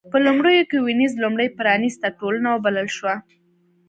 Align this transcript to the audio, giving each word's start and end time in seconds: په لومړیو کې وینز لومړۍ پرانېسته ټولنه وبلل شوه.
په 0.11 0.17
لومړیو 0.25 0.67
کې 0.69 0.77
وینز 0.85 1.13
لومړۍ 1.23 1.47
پرانېسته 1.59 2.07
ټولنه 2.19 2.47
وبلل 2.51 2.87
شوه. 2.97 3.13